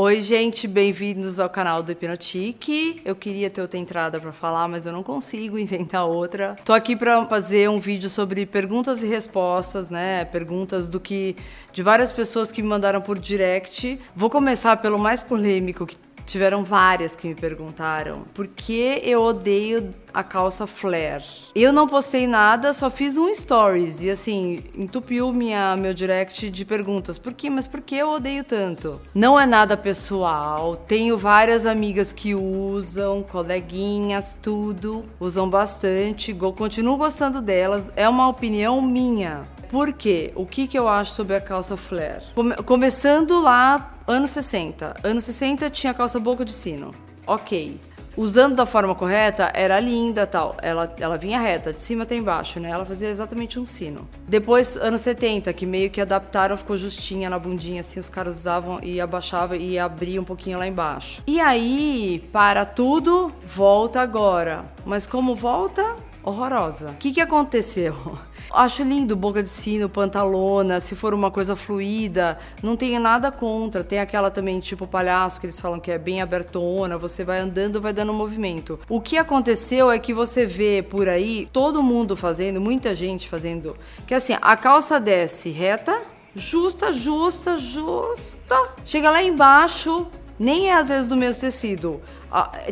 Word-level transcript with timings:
Oi, 0.00 0.20
gente, 0.20 0.68
bem-vindos 0.68 1.40
ao 1.40 1.50
canal 1.50 1.82
do 1.82 1.90
Hipnotique. 1.90 3.02
Eu 3.04 3.16
queria 3.16 3.50
ter 3.50 3.60
outra 3.60 3.80
entrada 3.80 4.20
para 4.20 4.32
falar, 4.32 4.68
mas 4.68 4.86
eu 4.86 4.92
não 4.92 5.02
consigo 5.02 5.58
inventar 5.58 6.04
outra. 6.04 6.54
Tô 6.64 6.72
aqui 6.72 6.94
para 6.94 7.26
fazer 7.26 7.68
um 7.68 7.80
vídeo 7.80 8.08
sobre 8.08 8.46
perguntas 8.46 9.02
e 9.02 9.08
respostas, 9.08 9.90
né? 9.90 10.24
Perguntas 10.24 10.88
do 10.88 11.00
que 11.00 11.34
de 11.72 11.82
várias 11.82 12.12
pessoas 12.12 12.52
que 12.52 12.62
me 12.62 12.68
mandaram 12.68 13.00
por 13.00 13.18
direct. 13.18 13.98
Vou 14.14 14.30
começar 14.30 14.76
pelo 14.76 15.00
mais 15.00 15.20
polêmico 15.20 15.84
que 15.84 15.96
Tiveram 16.28 16.62
várias 16.62 17.16
que 17.16 17.26
me 17.26 17.34
perguntaram 17.34 18.24
por 18.34 18.46
que 18.46 19.00
eu 19.02 19.22
odeio 19.22 19.94
a 20.12 20.22
calça 20.22 20.66
flare. 20.66 21.24
Eu 21.54 21.72
não 21.72 21.88
postei 21.88 22.26
nada, 22.26 22.74
só 22.74 22.90
fiz 22.90 23.16
um 23.16 23.34
stories 23.34 24.02
e 24.02 24.10
assim, 24.10 24.58
entupiu 24.76 25.32
minha, 25.32 25.74
meu 25.78 25.94
direct 25.94 26.50
de 26.50 26.64
perguntas. 26.66 27.16
Por 27.16 27.32
quê? 27.32 27.48
Mas 27.48 27.66
por 27.66 27.80
que 27.80 27.96
eu 27.96 28.10
odeio 28.10 28.44
tanto? 28.44 29.00
Não 29.14 29.40
é 29.40 29.46
nada 29.46 29.74
pessoal. 29.74 30.76
Tenho 30.76 31.16
várias 31.16 31.64
amigas 31.64 32.12
que 32.12 32.34
usam, 32.34 33.22
coleguinhas, 33.22 34.36
tudo. 34.42 35.06
Usam 35.18 35.48
bastante. 35.48 36.34
Continuo 36.34 36.98
gostando 36.98 37.40
delas. 37.40 37.90
É 37.96 38.06
uma 38.06 38.28
opinião 38.28 38.82
minha. 38.82 39.48
Por 39.70 39.94
quê? 39.94 40.30
O 40.34 40.44
que, 40.44 40.66
que 40.66 40.78
eu 40.78 40.88
acho 40.88 41.14
sobre 41.14 41.36
a 41.36 41.40
calça 41.40 41.74
flare? 41.74 42.24
Come 42.34 42.54
começando 42.56 43.40
lá 43.40 43.94
Anos 44.08 44.30
60. 44.30 44.96
Anos 45.04 45.24
60 45.24 45.68
tinha 45.68 45.92
calça 45.92 46.18
boca 46.18 46.42
de 46.42 46.52
sino. 46.52 46.94
Ok. 47.26 47.78
Usando 48.16 48.56
da 48.56 48.64
forma 48.64 48.94
correta, 48.94 49.52
era 49.54 49.78
linda 49.78 50.26
tal. 50.26 50.56
Ela, 50.62 50.92
ela 50.98 51.18
vinha 51.18 51.38
reta, 51.38 51.74
de 51.74 51.80
cima 51.82 52.04
até 52.04 52.16
embaixo, 52.16 52.58
né? 52.58 52.70
Ela 52.70 52.86
fazia 52.86 53.10
exatamente 53.10 53.60
um 53.60 53.66
sino. 53.66 54.08
Depois, 54.26 54.78
anos 54.78 55.02
70, 55.02 55.52
que 55.52 55.66
meio 55.66 55.90
que 55.90 56.00
adaptaram, 56.00 56.56
ficou 56.56 56.74
justinha 56.78 57.28
na 57.28 57.38
bundinha, 57.38 57.82
assim, 57.82 58.00
os 58.00 58.08
caras 58.08 58.38
usavam 58.38 58.78
e 58.82 58.98
abaixava 58.98 59.58
e 59.58 59.78
abria 59.78 60.20
um 60.20 60.24
pouquinho 60.24 60.58
lá 60.58 60.66
embaixo. 60.66 61.22
E 61.26 61.38
aí, 61.38 62.26
para 62.32 62.64
tudo, 62.64 63.30
volta 63.44 64.00
agora. 64.00 64.64
Mas 64.86 65.06
como 65.06 65.36
volta? 65.36 66.07
Horrorosa. 66.28 66.90
O 66.90 66.94
que, 66.96 67.10
que 67.10 67.22
aconteceu? 67.22 67.94
Acho 68.52 68.82
lindo 68.82 69.16
boca 69.16 69.42
de 69.42 69.48
sino, 69.48 69.88
pantalona, 69.88 70.78
se 70.78 70.94
for 70.94 71.14
uma 71.14 71.30
coisa 71.30 71.56
fluida, 71.56 72.38
não 72.62 72.76
tenho 72.76 73.00
nada 73.00 73.32
contra. 73.32 73.82
Tem 73.82 73.98
aquela 73.98 74.30
também 74.30 74.60
tipo 74.60 74.86
palhaço 74.86 75.40
que 75.40 75.46
eles 75.46 75.58
falam 75.58 75.80
que 75.80 75.90
é 75.90 75.96
bem 75.96 76.20
abertona, 76.20 76.98
você 76.98 77.24
vai 77.24 77.38
andando, 77.38 77.80
vai 77.80 77.94
dando 77.94 78.12
movimento. 78.12 78.78
O 78.90 79.00
que 79.00 79.16
aconteceu 79.16 79.90
é 79.90 79.98
que 79.98 80.12
você 80.12 80.44
vê 80.44 80.82
por 80.82 81.08
aí 81.08 81.48
todo 81.50 81.82
mundo 81.82 82.14
fazendo, 82.14 82.60
muita 82.60 82.94
gente 82.94 83.26
fazendo, 83.26 83.74
que 84.06 84.14
assim, 84.14 84.36
a 84.40 84.56
calça 84.56 85.00
desce 85.00 85.48
reta, 85.48 86.02
justa, 86.34 86.92
justa, 86.92 87.56
justa. 87.56 88.56
Chega 88.84 89.10
lá 89.10 89.22
embaixo, 89.22 90.06
nem 90.38 90.68
é 90.68 90.74
às 90.74 90.88
vezes 90.88 91.06
do 91.06 91.16
mesmo 91.16 91.40
tecido. 91.40 92.02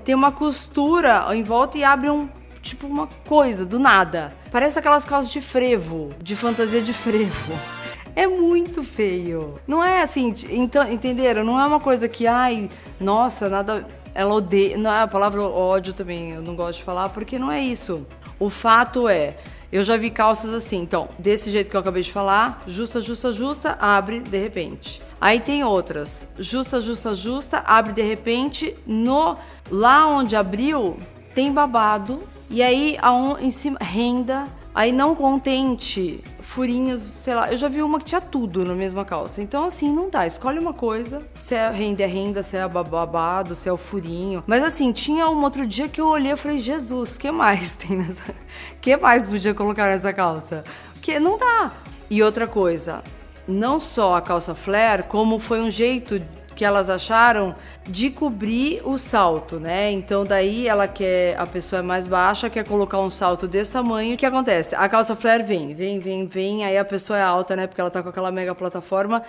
Tem 0.04 0.14
uma 0.14 0.30
costura 0.30 1.26
em 1.34 1.42
volta 1.42 1.78
e 1.78 1.84
abre 1.84 2.10
um 2.10 2.28
tipo 2.66 2.86
uma 2.86 3.08
coisa 3.26 3.64
do 3.64 3.78
nada. 3.78 4.32
Parece 4.50 4.78
aquelas 4.78 5.04
calças 5.04 5.30
de 5.30 5.40
frevo, 5.40 6.10
de 6.20 6.36
fantasia 6.36 6.82
de 6.82 6.92
frevo. 6.92 7.52
É 8.18 8.26
muito 8.26 8.82
feio. 8.82 9.60
Não 9.66 9.84
é 9.84 10.00
assim, 10.00 10.34
então, 10.48 10.90
entenderam? 10.90 11.44
Não 11.44 11.60
é 11.60 11.66
uma 11.66 11.78
coisa 11.78 12.08
que, 12.08 12.26
ai, 12.26 12.70
nossa, 12.98 13.46
nada. 13.46 13.86
Ela 14.14 14.32
odeia. 14.32 14.78
Não 14.78 14.90
a 14.90 15.06
palavra 15.06 15.42
ódio 15.42 15.92
também, 15.92 16.30
eu 16.30 16.40
não 16.40 16.56
gosto 16.56 16.78
de 16.78 16.84
falar, 16.84 17.10
porque 17.10 17.38
não 17.38 17.52
é 17.52 17.60
isso. 17.60 18.06
O 18.40 18.48
fato 18.48 19.06
é, 19.06 19.36
eu 19.70 19.82
já 19.82 19.98
vi 19.98 20.08
calças 20.08 20.54
assim, 20.54 20.78
então, 20.78 21.10
desse 21.18 21.50
jeito 21.50 21.70
que 21.70 21.76
eu 21.76 21.80
acabei 21.80 22.02
de 22.02 22.10
falar, 22.10 22.62
justa, 22.66 23.02
justa, 23.02 23.34
justa, 23.34 23.76
abre 23.78 24.20
de 24.20 24.38
repente. 24.38 25.02
Aí 25.20 25.38
tem 25.38 25.62
outras, 25.62 26.26
justa, 26.38 26.80
justa, 26.80 27.14
justa, 27.14 27.58
abre 27.66 27.92
de 27.92 28.02
repente, 28.02 28.74
no 28.86 29.36
lá 29.70 30.06
onde 30.06 30.34
abriu 30.34 30.96
tem 31.34 31.52
babado 31.52 32.22
e 32.48 32.62
aí, 32.62 32.96
a 33.00 33.10
em 33.40 33.50
cima, 33.50 33.78
renda. 33.80 34.46
Aí, 34.74 34.92
não 34.92 35.14
contente, 35.14 36.22
furinhos, 36.40 37.00
sei 37.00 37.34
lá. 37.34 37.50
Eu 37.50 37.56
já 37.56 37.66
vi 37.66 37.82
uma 37.82 37.98
que 37.98 38.04
tinha 38.04 38.20
tudo 38.20 38.62
na 38.64 38.74
mesma 38.74 39.04
calça. 39.04 39.40
Então, 39.40 39.64
assim, 39.64 39.90
não 39.92 40.10
dá. 40.10 40.26
Escolhe 40.26 40.58
uma 40.58 40.74
coisa. 40.74 41.26
Se 41.40 41.54
é 41.54 41.70
renda, 41.70 42.02
é 42.02 42.06
renda. 42.06 42.42
Se 42.42 42.56
é 42.56 42.68
babado, 42.68 43.54
se 43.54 43.68
é 43.68 43.72
o 43.72 43.76
furinho. 43.76 44.44
Mas, 44.46 44.62
assim, 44.62 44.92
tinha 44.92 45.28
um 45.28 45.42
outro 45.42 45.66
dia 45.66 45.88
que 45.88 46.00
eu 46.00 46.06
olhei 46.08 46.32
e 46.32 46.36
falei, 46.36 46.58
Jesus, 46.58 47.16
que 47.16 47.30
mais 47.30 47.74
tem 47.74 47.96
nessa... 47.96 48.34
que 48.80 48.96
mais 48.96 49.26
podia 49.26 49.54
colocar 49.54 49.86
nessa 49.86 50.12
calça? 50.12 50.62
Porque 50.92 51.18
não 51.18 51.38
dá. 51.38 51.72
E 52.10 52.22
outra 52.22 52.46
coisa, 52.46 53.02
não 53.48 53.80
só 53.80 54.14
a 54.14 54.20
calça 54.20 54.54
flare, 54.54 55.04
como 55.04 55.38
foi 55.38 55.60
um 55.60 55.70
jeito 55.70 56.20
que 56.56 56.64
elas 56.64 56.88
acharam 56.88 57.54
de 57.84 58.10
cobrir 58.10 58.80
o 58.84 58.96
salto, 58.96 59.60
né? 59.60 59.92
Então 59.92 60.24
daí 60.24 60.66
ela 60.66 60.88
quer, 60.88 61.38
a 61.38 61.46
pessoa 61.46 61.80
é 61.80 61.82
mais 61.82 62.08
baixa, 62.08 62.48
quer 62.48 62.66
colocar 62.66 62.98
um 62.98 63.10
salto 63.10 63.46
desse 63.46 63.72
tamanho. 63.72 64.14
O 64.14 64.16
que 64.16 64.24
acontece? 64.24 64.74
A 64.74 64.88
calça 64.88 65.14
flare 65.14 65.42
vem, 65.42 65.74
vem, 65.74 66.00
vem, 66.00 66.26
vem, 66.26 66.64
aí 66.64 66.78
a 66.78 66.84
pessoa 66.84 67.18
é 67.18 67.22
alta, 67.22 67.54
né? 67.54 67.66
Porque 67.66 67.80
ela 67.80 67.90
tá 67.90 68.02
com 68.02 68.08
aquela 68.08 68.32
mega 68.32 68.54
plataforma. 68.54 69.22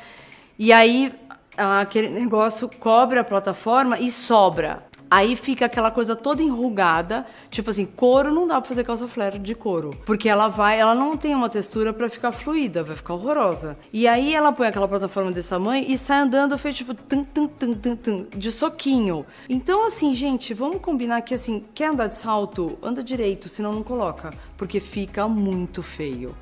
E 0.57 0.71
aí 0.71 1.13
aquele 1.57 2.09
negócio 2.09 2.69
cobre 2.79 3.19
a 3.19 3.23
plataforma 3.23 3.99
e 3.99 4.09
sobra. 4.09 4.83
Aí 5.09 5.35
fica 5.35 5.65
aquela 5.65 5.89
coisa 5.89 6.15
toda 6.15 6.43
enrugada, 6.43 7.25
tipo 7.49 7.69
assim, 7.69 7.85
couro 7.85 8.33
não 8.33 8.45
dá 8.45 8.59
pra 8.59 8.67
fazer 8.67 8.83
calça 8.83 9.07
flare 9.07 9.39
de 9.39 9.55
couro, 9.55 9.91
porque 10.05 10.27
ela 10.27 10.47
vai, 10.47 10.79
ela 10.79 10.93
não 10.93 11.15
tem 11.15 11.33
uma 11.33 11.49
textura 11.49 11.93
para 11.93 12.09
ficar 12.09 12.31
fluida, 12.31 12.83
vai 12.83 12.95
ficar 12.95 13.13
horrorosa. 13.13 13.77
E 13.93 14.07
aí 14.07 14.35
ela 14.35 14.51
põe 14.51 14.67
aquela 14.67 14.87
plataforma 14.87 15.31
desse 15.31 15.49
tamanho 15.49 15.85
e 15.87 15.97
sai 15.97 16.19
andando 16.19 16.57
feito 16.57 16.77
tipo 16.77 16.93
tum, 16.93 17.23
tum, 17.23 17.47
tum, 17.47 17.73
tum, 17.73 17.95
tum, 17.95 18.27
de 18.35 18.51
soquinho. 18.51 19.25
Então 19.47 19.87
assim, 19.87 20.13
gente, 20.13 20.53
vamos 20.53 20.81
combinar 20.81 21.21
que 21.21 21.33
assim, 21.33 21.63
quer 21.73 21.89
andar 21.89 22.07
de 22.07 22.15
salto, 22.15 22.77
anda 22.83 23.01
direito, 23.01 23.47
senão 23.47 23.71
não 23.71 23.83
coloca, 23.83 24.31
porque 24.57 24.79
fica 24.79 25.27
muito 25.27 25.81
feio. 25.81 26.35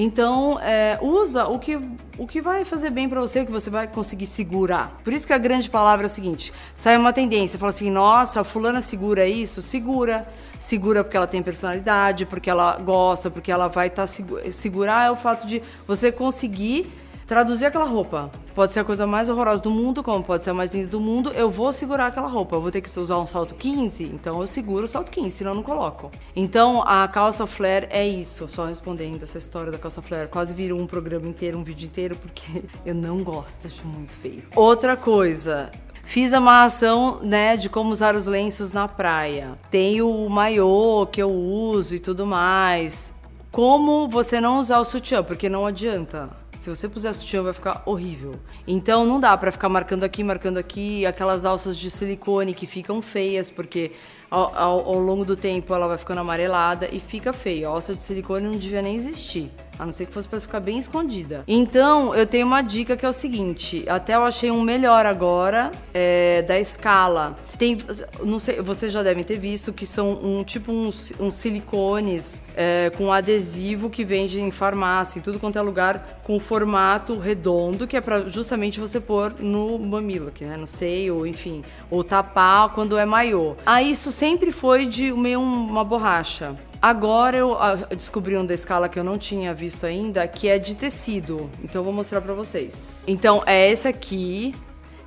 Então, 0.00 0.60
é, 0.60 0.96
usa 1.02 1.48
o 1.48 1.58
que, 1.58 1.76
o 2.16 2.24
que 2.24 2.40
vai 2.40 2.64
fazer 2.64 2.88
bem 2.88 3.08
para 3.08 3.20
você, 3.20 3.44
que 3.44 3.50
você 3.50 3.68
vai 3.68 3.88
conseguir 3.88 4.26
segurar. 4.26 4.96
Por 5.02 5.12
isso 5.12 5.26
que 5.26 5.32
a 5.32 5.38
grande 5.38 5.68
palavra 5.68 6.04
é 6.04 6.06
a 6.06 6.08
seguinte: 6.08 6.52
sai 6.72 6.96
uma 6.96 7.12
tendência, 7.12 7.58
fala 7.58 7.70
assim, 7.70 7.90
nossa, 7.90 8.44
fulana 8.44 8.80
segura 8.80 9.26
isso, 9.26 9.60
segura. 9.60 10.24
Segura 10.56 11.02
porque 11.02 11.16
ela 11.16 11.26
tem 11.26 11.42
personalidade, 11.42 12.26
porque 12.26 12.48
ela 12.48 12.78
gosta, 12.78 13.28
porque 13.28 13.50
ela 13.50 13.66
vai 13.66 13.88
estar 13.88 14.06
tá, 14.06 14.52
segurar 14.52 15.08
é 15.08 15.10
o 15.10 15.16
fato 15.16 15.48
de 15.48 15.60
você 15.84 16.12
conseguir 16.12 16.92
traduzir 17.28 17.66
aquela 17.66 17.84
roupa. 17.84 18.30
Pode 18.54 18.72
ser 18.72 18.80
a 18.80 18.84
coisa 18.84 19.06
mais 19.06 19.28
horrorosa 19.28 19.62
do 19.62 19.70
mundo, 19.70 20.02
como 20.02 20.24
pode 20.24 20.42
ser 20.42 20.50
a 20.50 20.54
mais 20.54 20.74
linda 20.74 20.88
do 20.88 20.98
mundo, 20.98 21.30
eu 21.34 21.50
vou 21.50 21.72
segurar 21.72 22.06
aquela 22.06 22.26
roupa. 22.26 22.56
Eu 22.56 22.62
vou 22.62 22.70
ter 22.70 22.80
que 22.80 22.98
usar 22.98 23.18
um 23.18 23.26
salto 23.26 23.54
15, 23.54 24.02
então 24.04 24.40
eu 24.40 24.46
seguro 24.46 24.84
o 24.84 24.88
salto 24.88 25.12
15, 25.12 25.30
senão 25.30 25.52
eu 25.52 25.56
não 25.56 25.62
coloco. 25.62 26.10
Então 26.34 26.82
a 26.82 27.06
calça 27.06 27.46
flare 27.46 27.86
é 27.90 28.08
isso, 28.08 28.48
só 28.48 28.64
respondendo 28.64 29.22
essa 29.22 29.36
história 29.36 29.70
da 29.70 29.78
calça 29.78 30.00
flare. 30.00 30.28
Quase 30.28 30.54
virou 30.54 30.80
um 30.80 30.86
programa 30.86 31.28
inteiro, 31.28 31.58
um 31.58 31.62
vídeo 31.62 31.86
inteiro, 31.86 32.16
porque 32.16 32.64
eu 32.84 32.94
não 32.94 33.22
gosto, 33.22 33.66
acho 33.66 33.86
muito 33.86 34.14
feio. 34.16 34.42
Outra 34.56 34.96
coisa, 34.96 35.70
Fiz 36.04 36.32
a 36.32 36.38
amarração, 36.38 37.20
né, 37.20 37.54
de 37.54 37.68
como 37.68 37.92
usar 37.92 38.16
os 38.16 38.24
lenços 38.24 38.72
na 38.72 38.88
praia. 38.88 39.58
Tem 39.70 40.00
o 40.00 40.26
maiô 40.30 41.06
que 41.06 41.20
eu 41.20 41.30
uso 41.30 41.94
e 41.94 41.98
tudo 41.98 42.26
mais. 42.26 43.12
Como 43.52 44.08
você 44.08 44.40
não 44.40 44.58
usar 44.58 44.78
o 44.78 44.86
sutiã, 44.86 45.22
porque 45.22 45.50
não 45.50 45.66
adianta. 45.66 46.30
Se 46.58 46.68
você 46.68 46.88
puser 46.88 47.14
sutiã, 47.14 47.40
vai 47.40 47.52
ficar 47.52 47.82
horrível. 47.86 48.32
Então 48.66 49.06
não 49.06 49.20
dá 49.20 49.36
para 49.36 49.52
ficar 49.52 49.68
marcando 49.68 50.02
aqui, 50.02 50.24
marcando 50.24 50.58
aqui, 50.58 51.06
aquelas 51.06 51.44
alças 51.44 51.78
de 51.78 51.88
silicone 51.88 52.52
que 52.52 52.66
ficam 52.66 53.00
feias, 53.00 53.48
porque 53.48 53.92
ao, 54.30 54.54
ao, 54.56 54.98
longo 54.98 55.24
do 55.24 55.36
tempo 55.36 55.74
ela 55.74 55.88
vai 55.88 55.98
ficando 55.98 56.20
amarelada 56.20 56.88
e 56.92 57.00
fica 57.00 57.32
feia. 57.32 57.68
A 57.68 57.70
alça 57.70 57.94
de 57.94 58.02
silicone 58.02 58.46
não 58.46 58.56
devia 58.56 58.82
nem 58.82 58.96
existir. 58.96 59.50
A 59.78 59.84
não 59.84 59.92
ser 59.92 60.06
que 60.06 60.12
fosse 60.12 60.28
para 60.28 60.40
ficar 60.40 60.58
bem 60.58 60.76
escondida. 60.76 61.44
Então, 61.46 62.12
eu 62.12 62.26
tenho 62.26 62.44
uma 62.46 62.62
dica 62.62 62.96
que 62.96 63.06
é 63.06 63.08
o 63.08 63.12
seguinte: 63.12 63.84
até 63.88 64.16
eu 64.16 64.24
achei 64.24 64.50
um 64.50 64.60
melhor 64.60 65.06
agora, 65.06 65.70
é, 65.94 66.42
da 66.42 66.58
escala. 66.58 67.38
Tem, 67.56 67.78
não 68.24 68.38
sei, 68.38 68.60
vocês 68.60 68.92
já 68.92 69.02
devem 69.02 69.22
ter 69.22 69.36
visto 69.36 69.72
que 69.72 69.86
são 69.86 70.12
um 70.22 70.42
tipo 70.42 70.72
uns, 70.72 71.12
uns 71.18 71.34
silicones 71.34 72.42
é, 72.56 72.90
com 72.96 73.12
adesivo 73.12 73.88
que 73.88 74.04
vende 74.04 74.40
em 74.40 74.50
farmácia, 74.50 75.18
em 75.18 75.22
tudo 75.22 75.38
quanto 75.38 75.58
é 75.58 75.62
lugar, 75.62 76.20
com 76.24 76.38
formato 76.40 77.18
redondo, 77.18 77.86
que 77.86 77.96
é 77.96 78.00
para 78.00 78.28
justamente 78.28 78.80
você 78.80 79.00
pôr 79.00 79.34
no 79.38 79.78
mamilo, 79.78 80.30
que, 80.30 80.44
né, 80.44 80.56
no 80.56 80.66
seio, 80.66 81.26
enfim, 81.26 81.62
ou 81.88 82.02
tapar 82.02 82.70
quando 82.70 82.98
é 82.98 83.06
maiô. 83.06 83.54
Ah, 83.64 83.82
isso 83.82 84.10
sempre 84.18 84.50
foi 84.50 84.86
de 84.86 85.12
meio 85.12 85.40
uma 85.40 85.84
borracha. 85.84 86.56
Agora 86.82 87.36
eu 87.36 87.56
descobri 87.96 88.36
um 88.36 88.44
da 88.44 88.52
escala 88.52 88.88
que 88.88 88.98
eu 88.98 89.04
não 89.04 89.16
tinha 89.16 89.54
visto 89.54 89.86
ainda, 89.86 90.26
que 90.26 90.48
é 90.48 90.58
de 90.58 90.74
tecido. 90.74 91.48
Então 91.62 91.82
eu 91.82 91.84
vou 91.84 91.92
mostrar 91.92 92.20
para 92.20 92.34
vocês. 92.34 93.04
Então 93.06 93.44
é 93.46 93.70
esse 93.70 93.86
aqui, 93.86 94.56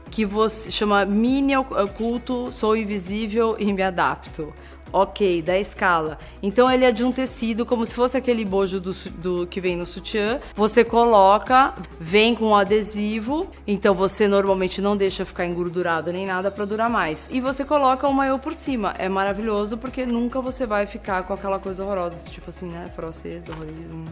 que 0.10 0.24
você 0.24 0.72
chama 0.72 1.04
Mini 1.04 1.58
Oculto, 1.58 2.54
Sou 2.54 2.74
Invisível 2.74 3.58
e 3.60 3.74
Me 3.74 3.84
Adapto. 3.84 4.54
Ok, 4.94 5.42
da 5.42 5.58
escala. 5.58 6.18
Então 6.44 6.70
ele 6.70 6.84
é 6.84 6.92
de 6.92 7.04
um 7.04 7.12
tecido 7.12 7.66
como 7.66 7.86
se 7.86 7.94
fosse 7.94 8.18
aquele 8.18 8.44
bojo 8.44 8.80
do, 8.80 8.94
do 8.94 9.48
que 9.48 9.62
vem 9.62 9.78
no 9.78 9.86
sutiã. 9.86 10.40
Você 10.56 10.84
coloca, 10.84 11.74
vem 12.00 12.36
com 12.36 12.50
um 12.50 12.56
adesivo. 12.56 13.48
Então 13.66 13.96
você 13.96 14.28
normalmente 14.28 14.82
não 14.82 14.98
deixa 14.98 15.26
ficar 15.26 15.46
engordurado 15.46 16.12
nem 16.12 16.26
nada 16.26 16.52
para 16.52 16.66
durar 16.66 16.90
mais. 16.90 17.30
E 17.32 17.40
você 17.40 17.64
coloca 17.64 18.08
o 18.08 18.14
maiô 18.14 18.38
por 18.38 18.54
cima. 18.54 18.94
É 18.98 19.08
maravilhoso 19.08 19.78
porque 19.78 20.06
nunca 20.06 20.42
você 20.42 20.66
vai 20.66 20.86
ficar 20.86 21.24
com 21.24 21.34
aquela 21.34 21.60
coisa 21.60 21.84
horrorosa, 21.84 22.30
tipo 22.30 22.50
assim, 22.50 22.68
né? 22.68 22.86
Francês, 22.94 23.48
horrorismo, 23.48 24.06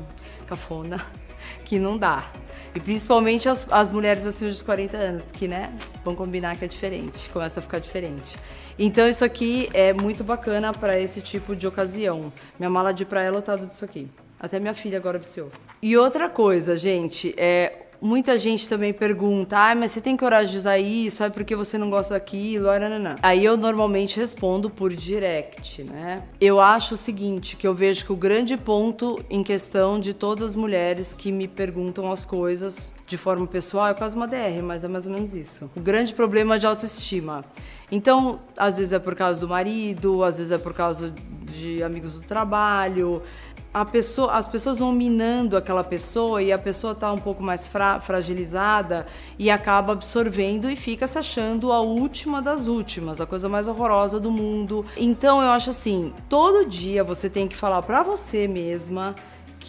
cafona, 0.48 1.06
que 1.66 1.78
não 1.78 1.98
dá. 1.98 2.26
E 2.74 2.80
principalmente 2.80 3.50
as, 3.50 3.68
as 3.72 3.92
mulheres 3.92 4.26
acima 4.26 4.50
dos 4.50 4.62
40 4.62 4.96
anos, 4.96 5.32
que, 5.32 5.48
né, 5.48 5.74
vão 6.04 6.16
combinar 6.16 6.56
que 6.56 6.66
é 6.66 6.68
diferente, 6.68 7.30
começa 7.30 7.60
a 7.60 7.64
ficar 7.64 7.80
diferente. 7.80 8.38
Então 8.82 9.10
isso 9.10 9.26
aqui 9.26 9.70
é 9.74 9.92
muito 9.92 10.24
bacana 10.24 10.72
para 10.72 10.98
esse 10.98 11.20
tipo 11.20 11.54
de 11.54 11.68
ocasião. 11.68 12.32
Minha 12.58 12.70
mala 12.70 12.94
de 12.94 13.04
praia 13.04 13.28
é 13.28 13.32
lotada 13.32 13.66
disso 13.66 13.84
aqui. 13.84 14.08
Até 14.40 14.58
minha 14.58 14.74
filha 14.74 14.98
agora 14.98 15.18
viciou. 15.18 15.52
E 15.82 15.98
outra 15.98 16.30
coisa, 16.30 16.78
gente, 16.78 17.36
é 17.38 17.88
Muita 18.02 18.38
gente 18.38 18.70
também 18.70 18.94
pergunta, 18.94 19.58
ah, 19.58 19.76
mas 19.76 19.92
você 19.92 20.00
tem 20.00 20.16
coragem 20.16 20.54
de 20.54 20.58
usar 20.58 20.78
isso? 20.78 21.22
É 21.22 21.30
porque 21.30 21.54
você 21.54 21.78
não 21.78 21.90
gosta 21.90 22.14
daquilo? 22.14 22.70
Ah, 22.70 22.80
não. 22.80 23.16
Aí 23.22 23.44
eu 23.44 23.58
normalmente 23.58 24.18
respondo 24.18 24.70
por 24.70 24.94
direct, 24.94 25.84
né? 25.84 26.24
Eu 26.40 26.62
acho 26.62 26.94
o 26.94 26.98
seguinte, 26.98 27.58
que 27.58 27.68
eu 27.68 27.76
vejo 27.76 28.06
que 28.06 28.14
o 28.14 28.16
grande 28.16 28.56
ponto 28.56 29.22
em 29.30 29.44
questão 29.44 30.00
de 30.00 30.14
todas 30.14 30.52
as 30.52 30.56
mulheres 30.56 31.14
que 31.14 31.30
me 31.30 31.46
perguntam 31.46 32.10
as 32.10 32.24
coisas 32.24 32.94
de 33.10 33.18
forma 33.18 33.48
pessoal 33.48 33.88
é 33.88 33.94
quase 33.96 34.16
uma 34.16 34.28
DR, 34.28 34.62
mas 34.64 34.84
é 34.84 34.88
mais 34.88 35.08
ou 35.08 35.12
menos 35.12 35.34
isso. 35.34 35.70
O 35.76 35.82
grande 35.82 36.14
problema 36.14 36.56
é 36.56 36.60
de 36.60 36.68
autoestima. 36.68 37.44
Então, 37.92 38.40
às 38.56 38.78
vezes 38.78 38.94
é 38.94 39.00
por 39.00 39.16
causa 39.16 39.42
do 39.42 39.48
marido, 39.50 40.24
às 40.24 40.38
vezes 40.38 40.52
é 40.52 40.60
por 40.60 40.76
causa 40.76 41.12
de 41.52 41.82
amigos 41.82 42.14
do 42.14 42.22
trabalho, 42.22 43.24
a 43.74 43.84
pessoa, 43.84 44.34
as 44.34 44.48
pessoas 44.48 44.78
vão 44.78 44.92
minando 44.92 45.58
aquela 45.58 45.84
pessoa 45.84 46.42
e 46.42 46.52
a 46.52 46.58
pessoa 46.58 46.94
está 46.94 47.12
um 47.12 47.18
pouco 47.18 47.42
mais 47.42 47.68
fra 47.68 48.00
fragilizada 48.00 49.08
e 49.38 49.50
acaba 49.50 49.94
absorvendo 49.94 50.70
e 50.70 50.76
fica 50.76 51.06
se 51.08 51.18
achando 51.18 51.72
a 51.72 51.80
última 51.80 52.42
das 52.42 52.68
últimas, 52.68 53.20
a 53.20 53.26
coisa 53.26 53.50
mais 53.50 53.68
horrorosa 53.68 54.20
do 54.20 54.32
mundo. 54.32 54.86
Então 54.98 55.42
eu 55.42 55.50
acho 55.50 55.72
assim, 55.72 56.14
todo 56.28 56.68
dia 56.68 57.04
você 57.04 57.30
tem 57.30 57.48
que 57.48 57.56
falar 57.56 57.82
para 57.82 58.04
você 58.04 58.48
mesma 58.48 59.16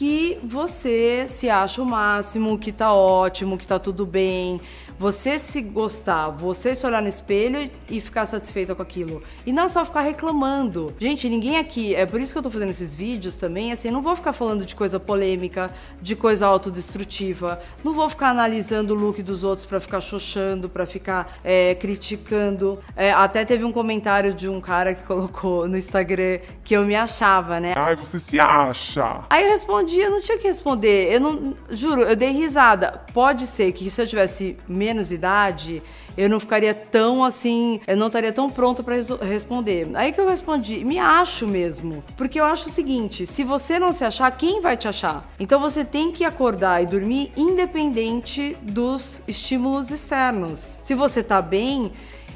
que 0.00 0.38
você 0.42 1.26
se 1.28 1.50
acha 1.50 1.82
o 1.82 1.84
máximo, 1.84 2.58
que 2.58 2.72
tá 2.72 2.90
ótimo, 2.90 3.58
que 3.58 3.66
tá 3.66 3.78
tudo 3.78 4.06
bem, 4.06 4.58
você 5.00 5.38
se 5.38 5.62
gostar, 5.62 6.28
você 6.28 6.74
se 6.74 6.84
olhar 6.84 7.00
no 7.00 7.08
espelho 7.08 7.70
e 7.88 8.02
ficar 8.02 8.26
satisfeita 8.26 8.74
com 8.74 8.82
aquilo. 8.82 9.22
E 9.46 9.52
não 9.52 9.66
só 9.66 9.82
ficar 9.82 10.02
reclamando. 10.02 10.94
Gente, 10.98 11.26
ninguém 11.26 11.56
aqui, 11.56 11.94
é 11.94 12.04
por 12.04 12.20
isso 12.20 12.34
que 12.34 12.38
eu 12.38 12.42
tô 12.42 12.50
fazendo 12.50 12.68
esses 12.68 12.94
vídeos 12.94 13.34
também, 13.34 13.72
assim, 13.72 13.90
não 13.90 14.02
vou 14.02 14.14
ficar 14.14 14.34
falando 14.34 14.66
de 14.66 14.74
coisa 14.74 15.00
polêmica, 15.00 15.70
de 16.02 16.14
coisa 16.14 16.46
autodestrutiva, 16.46 17.62
não 17.82 17.94
vou 17.94 18.10
ficar 18.10 18.28
analisando 18.28 18.92
o 18.92 18.96
look 18.96 19.22
dos 19.22 19.42
outros 19.42 19.66
para 19.66 19.80
ficar 19.80 20.02
xoxando, 20.02 20.68
para 20.68 20.84
ficar 20.84 21.38
é, 21.42 21.74
criticando. 21.76 22.78
É, 22.94 23.10
até 23.10 23.42
teve 23.42 23.64
um 23.64 23.72
comentário 23.72 24.34
de 24.34 24.50
um 24.50 24.60
cara 24.60 24.94
que 24.94 25.04
colocou 25.04 25.66
no 25.66 25.78
Instagram 25.78 26.40
que 26.62 26.76
eu 26.76 26.84
me 26.84 26.94
achava, 26.94 27.58
né? 27.58 27.72
Ai, 27.74 27.96
você 27.96 28.20
se 28.20 28.38
acha. 28.38 29.24
Aí 29.30 29.44
eu 29.44 29.50
respondi, 29.50 29.98
eu 29.98 30.10
não 30.10 30.20
tinha 30.20 30.36
que 30.36 30.46
responder. 30.46 31.10
Eu 31.10 31.20
não, 31.20 31.54
juro, 31.70 32.02
eu 32.02 32.14
dei 32.14 32.32
risada. 32.32 33.00
Pode 33.14 33.46
ser 33.46 33.72
que 33.72 33.88
se 33.88 34.02
eu 34.02 34.06
tivesse 34.06 34.58
menos 34.90 35.12
idade, 35.12 35.82
eu 36.16 36.28
não 36.28 36.40
ficaria 36.40 36.74
tão 36.74 37.24
assim, 37.24 37.80
eu 37.86 37.96
não 37.96 38.08
estaria 38.08 38.32
tão 38.32 38.50
pronta 38.50 38.82
para 38.82 38.96
responder. 39.22 39.88
Aí 39.94 40.12
que 40.12 40.20
eu 40.20 40.28
respondi, 40.28 40.84
me 40.84 40.98
acho 40.98 41.46
mesmo. 41.46 42.02
Porque 42.16 42.40
eu 42.40 42.44
acho 42.44 42.68
o 42.68 42.72
seguinte, 42.72 43.24
se 43.24 43.44
você 43.44 43.78
não 43.78 43.92
se 43.92 44.04
achar, 44.04 44.30
quem 44.32 44.60
vai 44.60 44.76
te 44.76 44.88
achar? 44.88 45.32
Então 45.38 45.60
você 45.60 45.84
tem 45.84 46.10
que 46.10 46.24
acordar 46.24 46.82
e 46.82 46.86
dormir 46.86 47.32
independente 47.36 48.56
dos 48.62 49.22
estímulos 49.28 49.90
externos. 49.90 50.78
Se 50.82 50.94
você 50.94 51.22
tá 51.22 51.40
bem, 51.40 51.92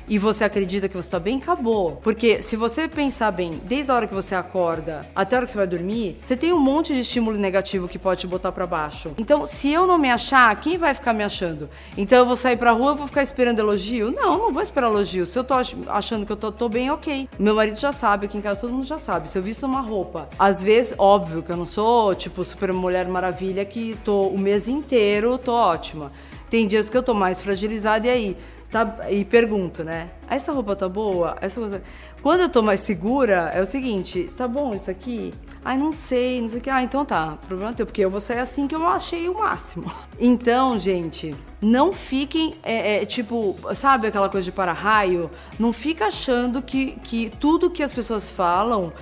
e 0.09 0.19
você 0.19 0.45
acredita 0.45 0.89
que 0.89 0.95
você 0.95 1.07
está 1.07 1.19
bem, 1.19 1.39
acabou. 1.39 2.01
Porque 2.03 2.43
se 2.43 2.57
você 2.57 2.87
pensar 2.89 3.31
bem, 3.31 3.61
desde 3.65 3.91
a 3.91 3.95
hora 3.95 4.07
que 4.07 4.15
você 4.15 4.35
acorda 4.35 5.07
até 5.15 5.37
a 5.37 5.39
hora 5.39 5.47
que 5.47 5.53
você 5.53 5.59
vai 5.59 5.67
dormir, 5.67 6.19
você 6.23 6.37
tem 6.37 6.53
um 6.53 6.61
monte 6.61 6.95
de 6.95 7.01
estímulo 7.01 7.39
negativo 7.39 7.89
que 7.89 7.99
pode 7.99 8.21
te 8.21 8.27
botar 8.27 8.53
para 8.53 8.67
baixo. 8.67 9.13
Então, 9.19 9.47
se 9.47 9.71
eu 9.71 9.87
não 9.87 9.99
me 9.99 10.11
achar, 10.11 10.55
quem 10.61 10.77
vai 10.77 10.95
ficar 10.95 11.13
me 11.13 11.25
achando? 11.25 11.69
Então 11.97 12.19
eu 12.19 12.27
vou 12.27 12.37
sair 12.37 12.57
pra 12.57 12.73
rua, 12.73 12.95
vou 12.95 13.07
ficar 13.07 13.23
esperando 13.23 13.59
elogio? 13.59 14.11
Não, 14.11 14.39
não 14.39 14.53
vou 14.53 14.63
esperar 14.63 14.89
elogio. 14.89 15.27
Se 15.27 15.39
eu 15.39 15.45
tô 15.45 15.55
achando 15.89 16.27
que 16.27 16.33
eu 16.33 16.37
tô, 16.37 16.53
tô 16.53 16.69
bem, 16.69 16.91
ok. 16.91 17.29
Meu 17.39 17.55
marido 17.55 17.79
já 17.79 17.93
sabe, 17.93 18.27
aqui 18.27 18.39
em 18.39 18.41
casa 18.41 18.63
todo 18.63 18.73
mundo 18.73 18.87
já 18.87 18.99
sabe. 18.99 19.29
Se 19.29 19.39
eu 19.39 19.43
visto 19.43 19.65
uma 19.65 19.81
roupa, 19.81 20.29
às 20.39 20.63
vezes, 20.63 20.95
óbvio 20.99 21.43
que 21.43 21.51
eu 21.51 21.57
não 21.57 21.67
sou 21.67 22.15
tipo 22.15 22.45
super 22.45 22.73
mulher 22.73 23.07
maravilha 23.09 23.65
que 23.65 23.97
tô 24.05 24.29
o 24.29 24.39
mês 24.39 24.69
inteiro, 24.69 25.39
tô 25.39 25.53
ótima. 25.53 26.13
Tem 26.51 26.67
dias 26.69 26.89
que 26.89 26.97
eu 26.97 27.03
tô 27.03 27.15
mais 27.15 27.43
fragilizada 27.43 28.07
e 28.07 28.11
aí 28.11 28.37
Tá, 28.75 29.09
e 29.09 29.25
pergunto, 29.25 29.85
né? 29.85 30.11
Essa 30.29 30.51
roupa 30.51 30.75
tá 30.75 30.89
boa? 30.89 31.37
Essa 31.41 31.61
coisa... 31.61 31.81
Quando 32.21 32.41
eu 32.41 32.49
tô 32.49 32.61
mais 32.61 32.81
segura, 32.81 33.53
é 33.55 33.63
o 33.63 33.65
seguinte, 33.65 34.33
tá 34.37 34.49
bom 34.49 34.75
isso 34.75 34.91
aqui? 34.91 35.33
Ai, 35.65 35.79
não 35.79 35.93
sei, 35.93 36.43
não 36.43 36.49
sei 36.49 36.59
o 36.59 36.61
que. 36.61 36.69
Ah, 36.69 36.83
então 36.83 37.05
tá, 37.05 37.39
problema 37.47 37.73
teu, 37.73 37.87
porque 37.87 38.05
eu 38.05 38.11
vou 38.11 38.21
sair 38.21 38.41
assim 38.41 38.67
que 38.67 38.75
eu 38.75 38.85
achei 38.85 39.29
o 39.29 39.39
máximo. 39.39 39.87
Então, 40.19 40.77
gente, 40.77 41.37
não 41.63 41.93
fiquem, 41.93 42.57
é, 42.65 43.03
é, 43.03 43.07
tipo, 43.07 43.57
sabe 43.77 44.09
aquela 44.09 44.29
coisa 44.29 44.45
de 44.45 44.51
para-raio? 44.51 45.31
Não 45.57 45.73
fica 45.73 46.07
achando 46.07 46.61
que, 46.61 46.93
que 47.05 47.31
tudo 47.31 47.71
que 47.71 47.83
as 47.83 47.93
pessoas 47.93 48.29
falam 48.29 48.93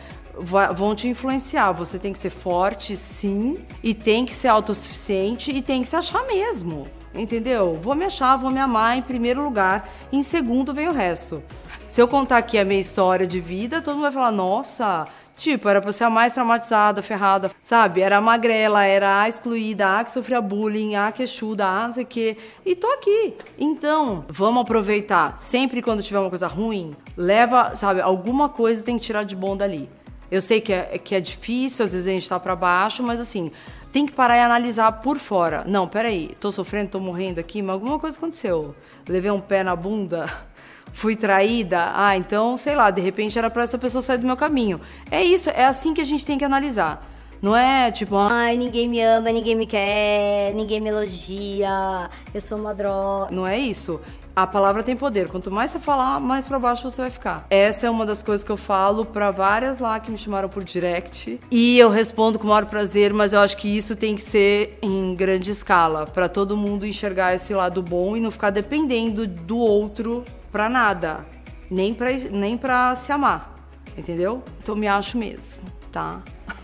vão 0.74 0.94
te 0.94 1.08
influenciar. 1.08 1.72
Você 1.72 1.98
tem 1.98 2.12
que 2.12 2.18
ser 2.18 2.30
forte, 2.30 2.96
sim, 2.96 3.58
e 3.82 3.94
tem 3.94 4.24
que 4.24 4.34
ser 4.34 4.48
autossuficiente 4.48 5.50
e 5.50 5.62
tem 5.62 5.82
que 5.82 5.88
se 5.88 5.96
achar 5.96 6.26
mesmo 6.26 6.86
entendeu? 7.14 7.78
Vou 7.82 7.94
me 7.94 8.06
achar, 8.06 8.36
vou 8.36 8.50
me 8.50 8.58
amar 8.58 8.96
em 8.96 9.02
primeiro 9.02 9.44
lugar, 9.44 9.86
em 10.10 10.22
segundo 10.22 10.72
vem 10.72 10.88
o 10.88 10.92
resto. 10.92 11.42
Se 11.86 12.00
eu 12.00 12.08
contar 12.08 12.38
aqui 12.38 12.58
a 12.58 12.64
minha 12.64 12.80
história 12.80 13.26
de 13.26 13.38
vida, 13.38 13.82
todo 13.82 13.96
mundo 13.96 14.04
vai 14.04 14.12
falar: 14.12 14.32
nossa, 14.32 15.06
Tipo, 15.36 15.68
era 15.68 15.80
pra 15.80 15.90
ser 15.92 16.04
a 16.04 16.10
mais 16.10 16.34
traumatizada, 16.34 17.02
ferrada, 17.02 17.50
sabe? 17.62 18.00
Era 18.00 18.18
a 18.18 18.20
magrela, 18.20 18.84
era 18.84 19.22
a 19.22 19.28
excluída, 19.28 19.98
a 19.98 20.04
que 20.04 20.12
sofria 20.12 20.40
bullying, 20.40 20.94
a 20.94 21.10
queixuda, 21.10 21.66
a 21.66 21.86
não 21.86 21.94
sei 21.94 22.04
o 22.04 22.06
quê. 22.06 22.36
E 22.64 22.76
tô 22.76 22.86
aqui. 22.88 23.34
Então, 23.58 24.24
vamos 24.28 24.62
aproveitar. 24.62 25.36
Sempre 25.38 25.82
quando 25.82 26.02
tiver 26.02 26.20
uma 26.20 26.28
coisa 26.28 26.46
ruim, 26.46 26.94
leva, 27.16 27.74
sabe? 27.74 28.00
Alguma 28.00 28.48
coisa 28.48 28.84
tem 28.84 28.98
que 28.98 29.04
tirar 29.04 29.24
de 29.24 29.34
bom 29.34 29.56
dali. 29.56 29.88
Eu 30.32 30.40
sei 30.40 30.62
que 30.62 30.72
é, 30.72 30.96
que 30.96 31.14
é 31.14 31.20
difícil, 31.20 31.84
às 31.84 31.92
vezes 31.92 32.06
a 32.06 32.10
gente 32.10 32.26
tá 32.26 32.40
pra 32.40 32.56
baixo, 32.56 33.02
mas 33.02 33.20
assim, 33.20 33.52
tem 33.92 34.06
que 34.06 34.12
parar 34.12 34.38
e 34.38 34.40
analisar 34.40 34.90
por 34.90 35.18
fora. 35.18 35.62
Não, 35.66 35.86
peraí, 35.86 36.34
tô 36.40 36.50
sofrendo, 36.50 36.88
tô 36.88 36.98
morrendo 36.98 37.38
aqui, 37.38 37.60
mas 37.60 37.74
alguma 37.74 37.98
coisa 37.98 38.16
aconteceu. 38.16 38.74
Levei 39.06 39.30
um 39.30 39.42
pé 39.42 39.62
na 39.62 39.76
bunda, 39.76 40.24
fui 40.90 41.14
traída. 41.14 41.92
Ah, 41.94 42.16
então, 42.16 42.56
sei 42.56 42.74
lá, 42.74 42.90
de 42.90 43.02
repente 43.02 43.38
era 43.38 43.50
para 43.50 43.62
essa 43.62 43.76
pessoa 43.76 44.00
sair 44.00 44.16
do 44.16 44.26
meu 44.26 44.34
caminho. 44.34 44.80
É 45.10 45.22
isso, 45.22 45.50
é 45.50 45.66
assim 45.66 45.92
que 45.92 46.00
a 46.00 46.04
gente 46.04 46.24
tem 46.24 46.38
que 46.38 46.46
analisar. 46.46 47.06
Não 47.42 47.56
é 47.56 47.90
tipo, 47.90 48.16
ai, 48.16 48.56
ninguém 48.56 48.88
me 48.88 49.02
ama, 49.02 49.32
ninguém 49.32 49.56
me 49.56 49.66
quer, 49.66 50.54
ninguém 50.54 50.80
me 50.80 50.90
elogia, 50.90 52.08
eu 52.32 52.40
sou 52.40 52.56
uma 52.56 52.72
droga. 52.72 53.34
Não 53.34 53.44
é 53.44 53.58
isso. 53.58 54.00
A 54.34 54.46
palavra 54.46 54.80
tem 54.84 54.94
poder. 54.94 55.28
Quanto 55.28 55.50
mais 55.50 55.72
você 55.72 55.80
falar, 55.80 56.20
mais 56.20 56.46
para 56.46 56.56
baixo 56.60 56.88
você 56.88 57.02
vai 57.02 57.10
ficar. 57.10 57.44
Essa 57.50 57.88
é 57.88 57.90
uma 57.90 58.06
das 58.06 58.22
coisas 58.22 58.44
que 58.44 58.52
eu 58.52 58.56
falo 58.56 59.04
para 59.04 59.32
várias 59.32 59.80
lá 59.80 59.98
que 59.98 60.08
me 60.08 60.16
chamaram 60.16 60.48
por 60.48 60.62
direct. 60.62 61.40
E 61.50 61.78
eu 61.80 61.90
respondo 61.90 62.38
com 62.38 62.44
o 62.44 62.48
maior 62.48 62.64
prazer, 62.66 63.12
mas 63.12 63.32
eu 63.32 63.40
acho 63.40 63.56
que 63.56 63.76
isso 63.76 63.96
tem 63.96 64.14
que 64.14 64.22
ser 64.22 64.78
em 64.80 65.12
grande 65.16 65.50
escala, 65.50 66.04
para 66.06 66.28
todo 66.28 66.56
mundo 66.56 66.86
enxergar 66.86 67.34
esse 67.34 67.52
lado 67.52 67.82
bom 67.82 68.16
e 68.16 68.20
não 68.20 68.30
ficar 68.30 68.50
dependendo 68.50 69.26
do 69.26 69.58
outro 69.58 70.24
para 70.52 70.68
nada, 70.68 71.26
nem 71.68 71.92
para 71.92 72.12
nem 72.30 72.56
para 72.56 72.94
se 72.94 73.10
amar. 73.10 73.52
Entendeu? 73.98 74.44
Então 74.62 74.76
me 74.76 74.86
acho 74.86 75.18
mesmo, 75.18 75.60
tá? 75.90 76.22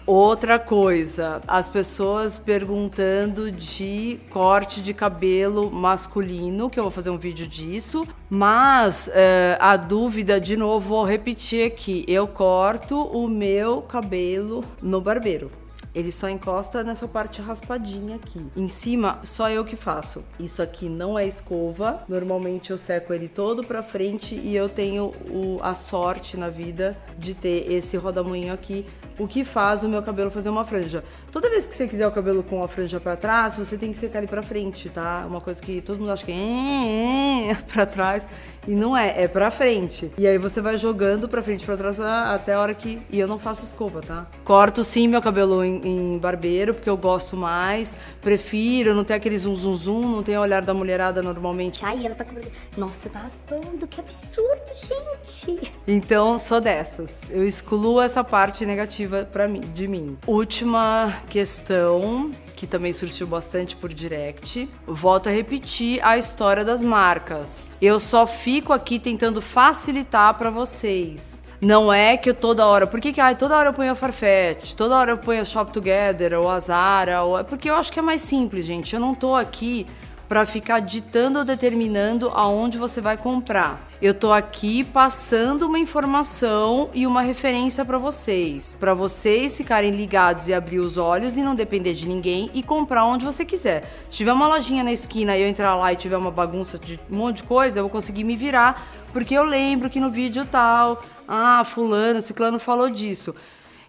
Outra 0.08 0.58
coisa, 0.58 1.38
as 1.46 1.68
pessoas 1.68 2.38
perguntando 2.38 3.52
de 3.52 4.18
corte 4.30 4.80
de 4.80 4.94
cabelo 4.94 5.70
masculino, 5.70 6.70
que 6.70 6.80
eu 6.80 6.84
vou 6.84 6.90
fazer 6.90 7.10
um 7.10 7.18
vídeo 7.18 7.46
disso. 7.46 8.08
Mas 8.30 9.10
é, 9.12 9.58
a 9.60 9.76
dúvida, 9.76 10.40
de 10.40 10.56
novo, 10.56 10.88
vou 10.88 11.04
repetir 11.04 11.66
aqui: 11.66 12.06
eu 12.08 12.26
corto 12.26 13.02
o 13.02 13.28
meu 13.28 13.82
cabelo 13.82 14.64
no 14.80 14.98
barbeiro. 14.98 15.50
Ele 15.94 16.10
só 16.10 16.28
encosta 16.28 16.82
nessa 16.82 17.06
parte 17.06 17.42
raspadinha 17.42 18.16
aqui. 18.16 18.46
Em 18.56 18.68
cima, 18.68 19.18
só 19.24 19.50
eu 19.50 19.64
que 19.64 19.76
faço. 19.76 20.24
Isso 20.38 20.62
aqui 20.62 20.88
não 20.88 21.18
é 21.18 21.26
escova. 21.26 22.04
Normalmente 22.08 22.70
eu 22.70 22.78
seco 22.78 23.12
ele 23.12 23.28
todo 23.28 23.62
pra 23.62 23.82
frente 23.82 24.34
e 24.34 24.56
eu 24.56 24.68
tenho 24.68 25.12
o, 25.28 25.58
a 25.60 25.74
sorte 25.74 26.36
na 26.36 26.48
vida 26.48 26.96
de 27.18 27.34
ter 27.34 27.70
esse 27.70 27.96
rodamuinho 27.96 28.54
aqui 28.54 28.86
o 29.18 29.26
que 29.26 29.44
faz 29.44 29.82
o 29.82 29.88
meu 29.88 30.02
cabelo 30.02 30.30
fazer 30.30 30.48
uma 30.48 30.64
franja. 30.64 31.02
Toda 31.32 31.50
vez 31.50 31.66
que 31.66 31.74
você 31.74 31.88
quiser 31.88 32.06
o 32.06 32.12
cabelo 32.12 32.42
com 32.42 32.62
a 32.62 32.68
franja 32.68 33.00
para 33.00 33.16
trás, 33.16 33.56
você 33.56 33.76
tem 33.76 33.92
que 33.92 33.98
secar 33.98 34.18
ele 34.18 34.28
para 34.28 34.42
frente, 34.42 34.88
tá? 34.88 35.24
Uma 35.26 35.40
coisa 35.40 35.60
que 35.60 35.80
todo 35.80 35.98
mundo 35.98 36.12
acha 36.12 36.24
que 36.24 36.32
é, 36.32 37.48
é, 37.48 37.50
é 37.50 37.54
para 37.54 37.84
trás 37.84 38.26
E 38.66 38.74
não 38.74 38.96
é, 38.96 39.24
é 39.24 39.28
pra 39.28 39.50
frente. 39.50 40.12
E 40.16 40.26
aí 40.26 40.38
você 40.38 40.60
vai 40.60 40.78
jogando 40.78 41.28
pra 41.28 41.42
frente, 41.42 41.64
pra 41.64 41.76
trás, 41.76 41.98
até 42.00 42.54
a 42.54 42.60
hora 42.60 42.74
que. 42.74 43.00
E 43.10 43.18
eu 43.18 43.26
não 43.26 43.38
faço 43.38 43.64
escova, 43.64 44.00
tá? 44.00 44.26
Corto 44.44 44.84
sim 44.84 45.08
meu 45.08 45.20
cabelo 45.20 45.64
em, 45.64 46.14
em 46.14 46.18
barbeiro, 46.18 46.74
porque 46.74 46.88
eu 46.88 46.96
gosto 46.96 47.36
mais. 47.36 47.96
Prefiro, 48.20 48.94
não 48.94 49.04
tem 49.04 49.16
aquele 49.16 49.38
zum 49.38 49.56
zum 49.56 49.74
zum, 49.74 50.00
não 50.00 50.22
tem 50.22 50.36
o 50.36 50.40
olhar 50.40 50.64
da 50.64 50.74
mulherada 50.74 51.22
normalmente. 51.22 51.84
Ai, 51.84 52.04
ela 52.04 52.14
tá 52.14 52.24
com. 52.24 52.34
Nossa, 52.76 53.08
tá 53.08 53.20
raspando, 53.20 53.86
que 53.86 54.00
absurdo, 54.00 54.70
gente. 54.74 55.72
Então, 55.86 56.38
sou 56.38 56.60
dessas. 56.60 57.20
Eu 57.30 57.46
excluo 57.46 58.00
essa 58.00 58.22
parte 58.22 58.66
negativa 58.66 59.07
pra 59.32 59.48
mim, 59.48 59.60
de 59.60 59.88
mim. 59.88 60.16
Última 60.26 61.14
questão, 61.28 62.30
que 62.54 62.66
também 62.66 62.92
surgiu 62.92 63.26
bastante 63.26 63.76
por 63.76 63.92
direct. 63.92 64.68
Volto 64.86 65.28
a 65.28 65.32
repetir 65.32 66.04
a 66.04 66.18
história 66.18 66.64
das 66.64 66.82
marcas. 66.82 67.68
Eu 67.80 68.00
só 68.00 68.26
fico 68.26 68.72
aqui 68.72 68.98
tentando 68.98 69.40
facilitar 69.40 70.34
pra 70.34 70.50
vocês. 70.50 71.42
Não 71.60 71.92
é 71.92 72.16
que 72.16 72.30
eu 72.30 72.34
toda 72.34 72.64
hora. 72.66 72.86
Por 72.86 73.00
que, 73.00 73.12
que 73.12 73.20
ai, 73.20 73.34
toda 73.34 73.56
hora 73.56 73.70
eu 73.70 73.72
ponho 73.72 73.90
a 73.90 73.94
Farfetch? 73.94 74.74
Toda 74.74 74.96
hora 74.96 75.10
eu 75.10 75.18
ponho 75.18 75.40
a 75.40 75.44
Shop 75.44 75.72
Together 75.72 76.38
ou 76.38 76.48
a 76.48 76.60
Zara? 76.60 77.22
Ou... 77.22 77.42
Porque 77.44 77.68
eu 77.68 77.74
acho 77.74 77.92
que 77.92 77.98
é 77.98 78.02
mais 78.02 78.20
simples, 78.20 78.64
gente. 78.64 78.94
Eu 78.94 79.00
não 79.00 79.12
tô 79.14 79.34
aqui 79.34 79.84
para 80.28 80.44
ficar 80.44 80.80
ditando 80.80 81.38
ou 81.38 81.44
determinando 81.44 82.28
aonde 82.28 82.76
você 82.76 83.00
vai 83.00 83.16
comprar. 83.16 83.88
Eu 84.00 84.14
tô 84.14 84.30
aqui 84.30 84.84
passando 84.84 85.66
uma 85.66 85.78
informação 85.78 86.90
e 86.94 87.06
uma 87.06 87.22
referência 87.22 87.84
para 87.84 87.98
vocês, 87.98 88.76
para 88.78 88.94
vocês 88.94 89.56
ficarem 89.56 89.90
ligados 89.90 90.46
e 90.46 90.54
abrir 90.54 90.78
os 90.78 90.96
olhos 90.98 91.36
e 91.36 91.42
não 91.42 91.54
depender 91.54 91.94
de 91.94 92.06
ninguém 92.06 92.50
e 92.54 92.62
comprar 92.62 93.04
onde 93.04 93.24
você 93.24 93.44
quiser. 93.44 93.90
Se 94.08 94.18
tiver 94.18 94.32
uma 94.32 94.46
lojinha 94.46 94.84
na 94.84 94.92
esquina 94.92 95.36
e 95.36 95.42
eu 95.42 95.48
entrar 95.48 95.74
lá 95.74 95.92
e 95.92 95.96
tiver 95.96 96.16
uma 96.16 96.30
bagunça 96.30 96.78
de 96.78 97.00
um 97.10 97.16
monte 97.16 97.38
de 97.38 97.42
coisa, 97.44 97.80
eu 97.80 97.84
vou 97.84 97.90
conseguir 97.90 98.22
me 98.22 98.36
virar, 98.36 98.86
porque 99.12 99.34
eu 99.34 99.42
lembro 99.42 99.90
que 99.90 99.98
no 99.98 100.10
vídeo 100.10 100.44
tal, 100.44 101.02
ah, 101.26 101.64
fulano, 101.64 102.20
ciclano 102.20 102.58
falou 102.60 102.90
disso. 102.90 103.34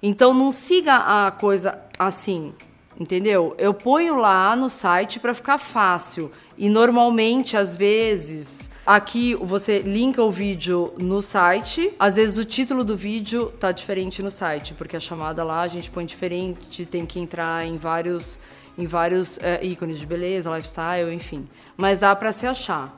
Então 0.01 0.33
não 0.33 0.51
siga 0.51 0.95
a 0.95 1.31
coisa 1.31 1.77
assim. 1.99 2.53
Entendeu? 2.99 3.55
Eu 3.57 3.73
ponho 3.73 4.17
lá 4.17 4.55
no 4.55 4.69
site 4.69 5.19
para 5.19 5.33
ficar 5.33 5.57
fácil. 5.57 6.29
E 6.57 6.67
normalmente, 6.67 7.55
às 7.55 7.73
vezes, 7.73 8.69
aqui 8.85 9.35
você 9.35 9.79
linka 9.79 10.21
o 10.21 10.29
vídeo 10.29 10.93
no 10.97 11.21
site. 11.21 11.93
Às 11.97 12.17
vezes 12.17 12.37
o 12.37 12.43
título 12.43 12.83
do 12.83 12.97
vídeo 12.97 13.53
tá 13.57 13.71
diferente 13.71 14.21
no 14.21 14.29
site, 14.29 14.73
porque 14.73 14.97
a 14.97 14.99
chamada 14.99 15.45
lá 15.45 15.61
a 15.61 15.67
gente 15.67 15.89
põe 15.89 16.05
diferente, 16.05 16.85
tem 16.85 17.05
que 17.05 17.19
entrar 17.19 17.65
em 17.65 17.77
vários 17.77 18.37
em 18.77 18.87
vários 18.87 19.37
é, 19.39 19.59
ícones 19.61 19.99
de 19.99 20.05
beleza, 20.05 20.49
lifestyle, 20.55 21.13
enfim. 21.13 21.45
Mas 21.75 21.99
dá 21.99 22.15
para 22.15 22.31
se 22.31 22.47
achar, 22.47 22.95